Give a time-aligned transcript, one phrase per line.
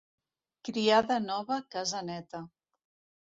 [0.69, 2.41] Criada nova, casa neta.